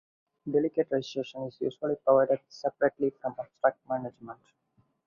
[0.51, 4.39] Delegate registration is usually provided separately from abstract management.